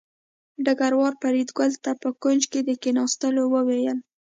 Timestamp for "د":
2.67-2.69